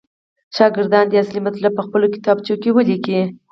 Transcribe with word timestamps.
شاګردان 0.55 1.05
دې 1.11 1.17
اصلي 1.23 1.41
مطلب 1.47 1.71
پخپلو 1.79 2.07
کتابچو 2.15 2.53
کې 2.61 2.69
ولیکي. 2.73 3.19